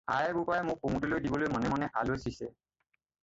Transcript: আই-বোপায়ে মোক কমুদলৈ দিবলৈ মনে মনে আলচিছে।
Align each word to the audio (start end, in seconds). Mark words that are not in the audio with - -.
আই-বোপায়ে 0.17 0.63
মোক 0.69 0.77
কমুদলৈ 0.85 1.19
দিবলৈ 1.25 1.47
মনে 1.55 1.67
মনে 1.73 1.85
আলচিছে। 2.01 2.45